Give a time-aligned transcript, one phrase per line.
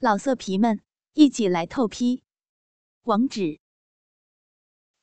[0.00, 0.80] 老色皮们，
[1.14, 2.22] 一起来透批！
[3.02, 3.58] 网址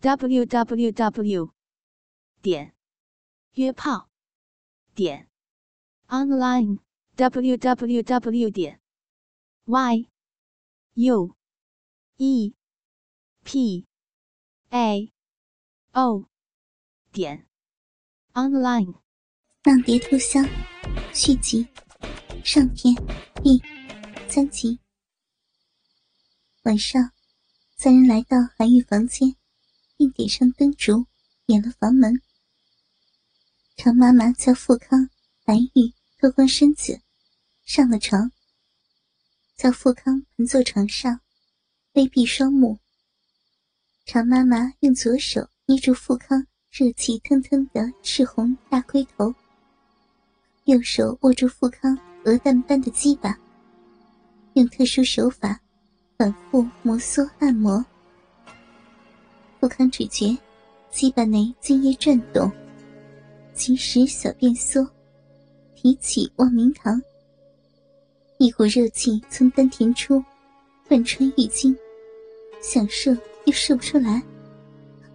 [0.00, 1.52] ：w w w
[2.40, 2.74] 点
[3.52, 4.08] 约炮
[4.94, 5.28] 点
[6.06, 6.78] online
[7.16, 8.80] w w w 点
[9.66, 10.08] y
[10.94, 11.36] u
[12.16, 12.54] e
[13.44, 13.86] p
[14.70, 15.12] a
[15.92, 16.24] o
[17.12, 17.46] 点
[18.32, 18.94] online。
[19.64, 20.48] 浪蝶偷香
[21.12, 21.68] 续集
[22.42, 22.94] 上篇
[23.42, 23.62] 第
[24.30, 24.78] 三集。
[26.64, 27.12] 晚上，
[27.78, 29.34] 三人来到韩愈房间，
[29.96, 31.06] 并点上灯烛，
[31.46, 32.20] 点了房门。
[33.76, 35.08] 常妈妈叫富康、
[35.46, 37.00] 韩愈脱光身子，
[37.64, 38.30] 上了床。
[39.56, 41.20] 叫富康盘坐床上，
[41.94, 42.78] 微闭双目。
[44.04, 49.34] 常妈妈用左手捏住富康热气腾腾的赤红大龟头。
[50.64, 53.34] 右手握住富康鹅蛋般的鸡巴，
[54.54, 55.60] 用特殊手法
[56.16, 57.84] 反复摩挲按摩。
[59.60, 60.36] 富康只觉
[60.90, 62.50] 鸡巴内精液转动，
[63.54, 64.88] 即使小便缩，
[65.74, 67.00] 提起望明堂。
[68.38, 70.22] 一股热气从丹田出，
[70.86, 71.76] 贯穿玉经，
[72.60, 74.22] 想射又射不出来，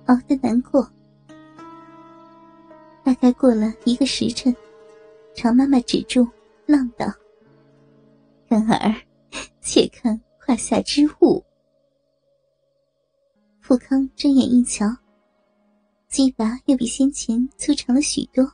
[0.07, 0.89] 熬得难过。
[3.03, 4.55] 大概过了一个时辰。
[5.35, 6.27] 常妈妈止住，
[6.67, 7.11] 浪道
[8.47, 8.93] ：“干儿，
[10.63, 11.43] 下之物。”
[13.59, 14.85] 富康睁眼一瞧，
[16.07, 18.49] 鸡巴又比先前粗长了许多，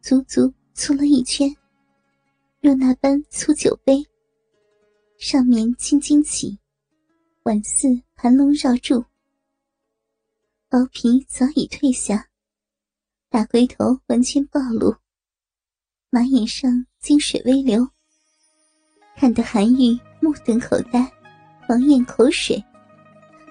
[0.00, 1.54] 足足粗了一圈，
[2.60, 4.06] 若那般粗酒杯。
[5.18, 6.58] 上面青筋起，
[7.42, 9.04] 宛似盘龙绕柱，
[10.68, 12.28] 薄皮早已退下，
[13.28, 14.94] 大龟头完全暴露。
[16.10, 17.86] 马眼上金水微流，
[19.16, 21.10] 看得韩愈目瞪口呆，
[21.66, 22.62] 狂咽口水，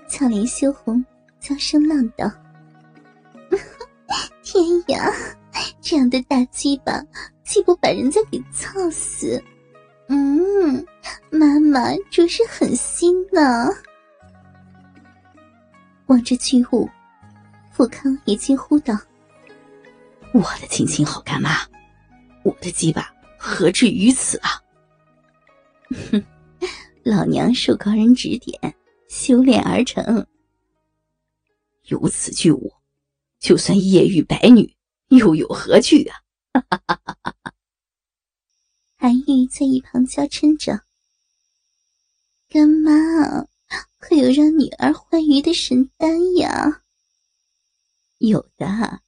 [0.07, 1.03] 俏脸羞红，
[1.39, 2.31] 娇声浪道
[4.43, 5.11] ：“天呀，
[5.81, 7.03] 这样的大鸡巴，
[7.44, 9.41] 岂不把人家给操死？
[10.07, 10.85] 嗯，
[11.29, 13.69] 妈妈着实狠心呢。”
[16.07, 16.89] 望着巨物，
[17.72, 18.97] 富康也惊呼道
[20.31, 21.57] ：“我的亲亲好干妈！”
[22.44, 24.51] 我的鸡巴何至于此啊！
[26.09, 26.23] 哼，
[27.07, 28.75] 老娘受高人指点，
[29.07, 30.28] 修炼而成。
[31.85, 32.73] 有此巨物，
[33.40, 34.75] 就算夜遇白女，
[35.07, 36.19] 又有何惧啊！
[36.51, 37.53] 哈哈哈哈哈哈！
[38.97, 40.81] 韩愈在一旁娇嗔着
[42.50, 42.91] ：“干妈，
[44.00, 46.84] 可有让女儿欢愉的神丹呀？”
[48.19, 49.01] 有的，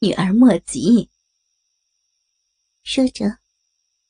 [0.00, 1.08] 女儿莫急。
[2.82, 3.38] 说着，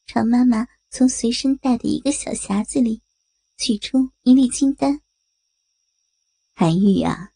[0.04, 3.00] 常妈妈从随身带的一个小匣子里
[3.56, 5.00] 取出一粒金丹。
[6.54, 7.32] 韩愈呀，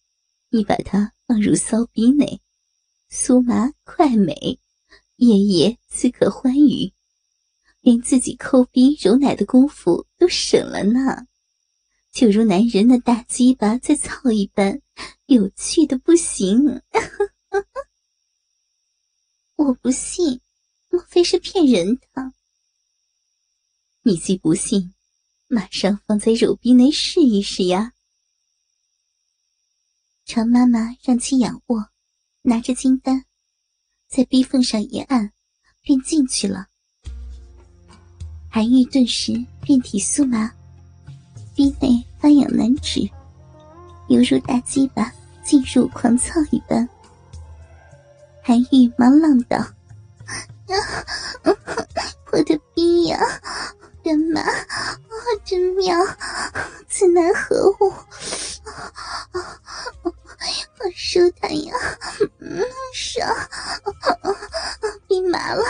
[0.48, 2.40] 你把它放入骚逼内，
[3.10, 4.58] 酥麻快美，
[5.16, 6.92] 夜夜自可欢愉，
[7.80, 11.26] 连自己抠逼揉奶的功夫都省了呢。
[12.12, 14.82] 就如男人的大鸡巴在操一般，
[15.26, 16.82] 有趣的不行。
[19.56, 20.40] 我不信。
[20.92, 22.32] 莫非是骗人的？
[24.02, 24.92] 你既不信，
[25.52, 27.90] 马上放在肉壁内试一试呀！
[30.24, 31.88] 常妈妈让其仰卧，
[32.42, 33.24] 拿着金丹，
[34.08, 35.32] 在逼缝上一按，
[35.82, 36.68] 便进去了。
[38.48, 40.54] 韩愈顿时遍体酥麻，
[41.56, 43.00] 逼内发痒难止，
[44.08, 45.12] 犹如大鸡巴
[45.44, 46.88] 进入狂躁一般。
[48.40, 49.58] 韩愈忙浪道。
[52.30, 53.18] 我的逼呀，
[54.04, 54.40] 干妈，
[55.44, 55.96] 真妙，
[56.88, 57.90] 此乃何物？
[60.82, 61.74] 好舒坦呀，
[62.94, 63.28] 爽，
[65.06, 65.62] 逼麻了，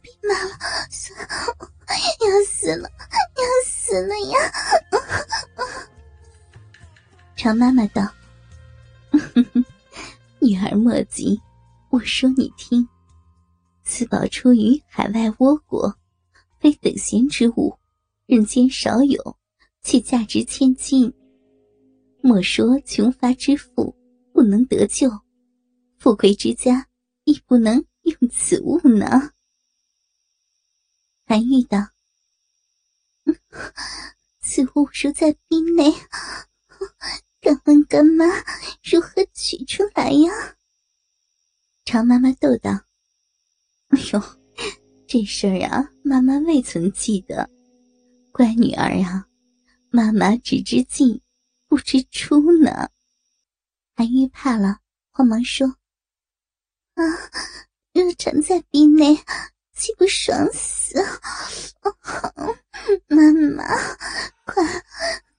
[0.00, 0.50] 逼麻了，
[2.20, 4.38] 要死了，要死了呀！
[7.36, 8.10] 常妈妈道
[10.40, 11.40] ：“女儿莫急，
[11.90, 12.88] 我说你听。”
[13.84, 15.94] 此宝出于海外倭国，
[16.58, 17.78] 非等闲之物，
[18.26, 19.38] 人间少有，
[19.82, 21.12] 却价值千金。
[22.20, 23.94] 莫说穷乏之妇
[24.32, 25.08] 不能得救，
[25.96, 26.88] 富贵之家
[27.22, 29.30] 亦不能用此物呢。
[31.24, 31.78] 韩愈道
[34.42, 35.92] ：“此物如在冰内，
[37.40, 38.26] 敢问干妈
[38.82, 40.32] 如何取出来呀？”
[41.86, 42.72] 常妈妈逗道。
[43.90, 44.20] 哎呦，
[45.06, 47.48] 这事儿啊，妈妈未曾记得。
[48.36, 49.26] 乖女儿呀，
[49.88, 51.22] 妈妈只知进，
[51.68, 52.90] 不知出呢。
[53.94, 54.80] 韩愈怕了，
[55.10, 55.66] 慌忙说
[56.96, 57.02] ：“啊，
[57.94, 59.16] 热肠在鼻内，
[59.72, 61.00] 岂不爽死？
[61.00, 61.08] 啊
[63.08, 63.64] 妈妈，
[64.44, 64.62] 快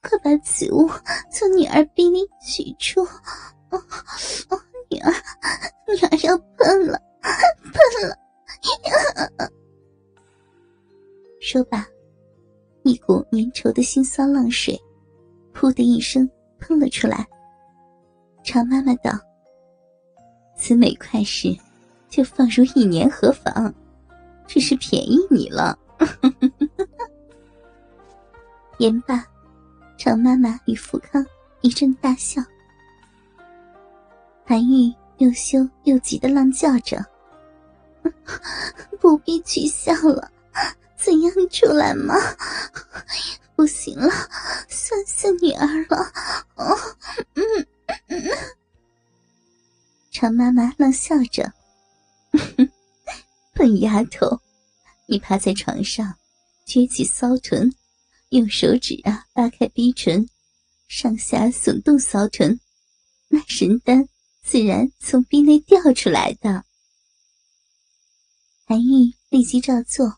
[0.01, 0.89] 快把此物
[1.31, 3.07] 从女儿鼻里取出！
[4.89, 5.13] 女儿，
[5.87, 8.17] 女儿要喷了，喷了！”
[11.39, 11.85] 说罢，
[12.87, 14.79] 一股粘稠的腥臊浪水，
[15.53, 16.29] 噗的一声
[16.59, 17.27] 喷了出来。
[18.43, 19.11] 常妈妈道
[20.55, 21.53] ：“此美快事，
[22.07, 23.73] 就放入一年何妨？
[24.47, 25.77] 只是便宜你了。
[28.79, 29.25] ”言罢，
[29.97, 31.25] 常妈妈与富康
[31.61, 32.41] 一阵大笑。
[34.45, 37.03] 韩愈又羞又急的浪叫着
[39.01, 40.31] ：“不必取笑了，
[40.97, 42.15] 怎样出来吗？
[43.55, 44.09] 不行了，
[44.69, 46.11] 算死女儿了。”
[46.55, 46.77] 哦，
[47.35, 47.67] 嗯。
[50.11, 51.53] 常妈妈冷笑着
[53.53, 54.41] ：“笨丫头，
[55.05, 56.15] 你趴在床上，
[56.67, 57.73] 撅起骚臀，
[58.29, 60.27] 用手指啊扒开逼唇，
[60.87, 62.59] 上下耸动骚臀，
[63.27, 64.07] 那神丹
[64.43, 66.63] 自然从逼内掉出来的。”
[68.65, 70.17] 韩愈立即照做，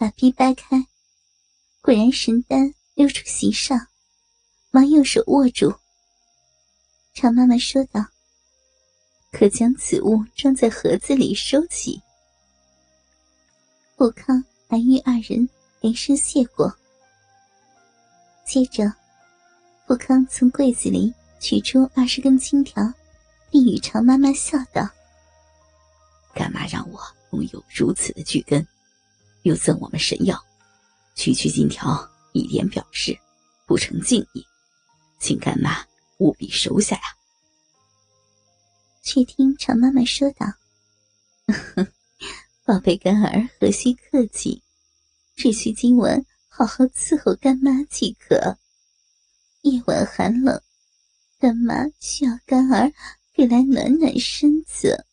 [0.00, 0.86] 把逼掰开，
[1.82, 3.88] 果然神丹溜出席上，
[4.70, 5.74] 忙用手握住。
[7.12, 8.06] 常妈妈说道
[9.30, 12.00] ：“可将此物装在盒子里收起。”
[13.98, 15.46] 富康、韩玉二人
[15.82, 16.74] 连声谢过。
[18.46, 18.90] 接着，
[19.86, 22.90] 富康从柜子里取出二十根金条，
[23.50, 24.88] 并与常妈妈，笑道
[26.32, 26.98] ：“干嘛让我
[27.32, 28.66] 拥有如此的巨根，
[29.42, 30.38] 又赠我们神药，
[31.14, 33.18] 区区金条，一点表示，
[33.66, 34.44] 不成敬意，
[35.18, 35.84] 请干妈。”
[36.20, 37.02] 务必收下呀！
[39.02, 40.46] 却听常妈妈说道
[42.62, 44.62] ：“宝贝干儿何须客气，
[45.34, 48.58] 只需今晚好好伺候干妈即可。
[49.62, 50.60] 夜晚寒冷，
[51.38, 52.92] 干妈需要干儿
[53.32, 55.06] 给来暖暖身子。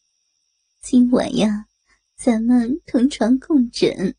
[0.81, 1.66] 今晚呀，
[2.17, 4.15] 咱们同床共枕，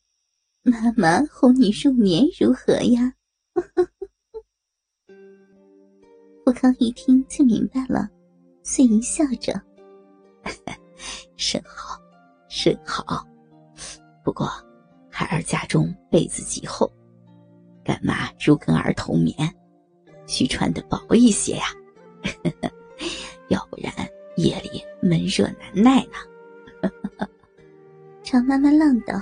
[0.62, 3.12] 妈妈哄你入眠如何呀？”
[6.44, 8.08] 富康一听就明白了，
[8.62, 9.60] 遂淫笑着
[11.36, 12.00] ：“甚好，
[12.48, 13.26] 甚好。
[14.24, 14.48] 不过
[15.10, 16.88] 孩儿家中被子极厚，
[17.84, 19.34] 干妈如跟儿同眠，
[20.28, 21.64] 需穿的薄一些呀。
[23.50, 23.92] 要不然
[24.36, 26.12] 夜里闷热难耐呢。”
[28.30, 29.18] 常妈妈浪道：“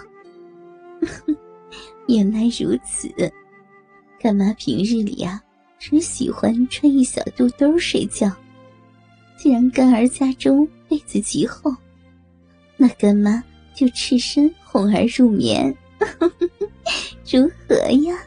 [2.08, 3.08] 原来如此，
[4.18, 5.40] 干妈平日里啊。”
[5.78, 8.28] 只喜欢穿一小肚兜睡觉。
[9.36, 11.72] 既然干儿家中被子极厚，
[12.76, 13.44] 那干妈
[13.74, 15.72] 就赤身哄儿入眠，
[17.30, 17.76] 如何
[18.08, 18.18] 呀？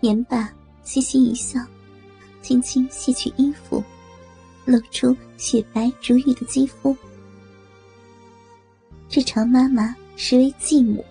[0.00, 0.50] 言罢，
[0.84, 1.60] 嘻嘻一笑，
[2.40, 3.84] 轻轻卸去衣服，
[4.64, 6.96] 露出雪白如玉的肌肤。
[9.10, 11.04] 这常妈妈实为继母，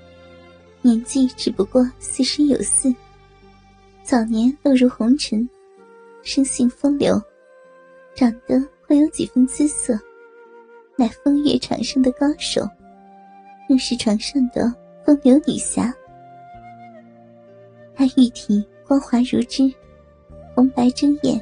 [0.81, 2.96] 年纪只不过四十有四。
[4.04, 5.48] 早年落入红尘，
[6.24, 7.22] 生性风流，
[8.15, 10.00] 长得颇有几分姿色，
[10.96, 12.65] 乃风月场上的高手，
[13.68, 15.94] 更是床上的风流女侠。
[17.94, 19.70] 她玉体光滑如脂，
[20.56, 21.38] 红白争艳，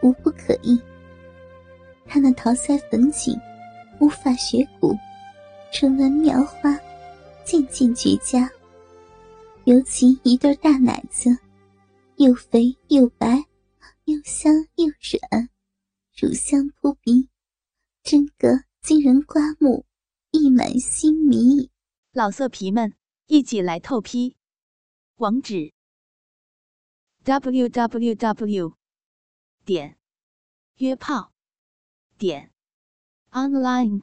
[0.00, 0.80] 无不可议。
[2.06, 3.38] 她那桃腮粉颈，
[4.00, 4.96] 乌发雪骨，
[5.72, 6.78] 唇纹描花，
[7.44, 8.50] 渐渐绝佳。
[9.64, 11.30] 尤其一对大奶子。
[12.16, 13.46] 又肥又白，
[14.04, 15.48] 又香又软，
[16.14, 17.30] 乳香扑鼻，
[18.02, 19.86] 真个惊人刮目，
[20.32, 21.70] 溢满心迷。
[22.12, 22.92] 老色皮们，
[23.26, 24.36] 一起来透批！
[25.16, 25.72] 网址
[27.24, 28.74] ：w w w
[29.64, 29.96] 点
[30.74, 31.32] 约炮
[32.18, 32.52] 点
[33.30, 34.02] online